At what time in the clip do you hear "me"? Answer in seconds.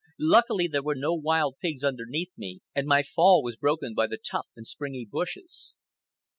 2.07-2.31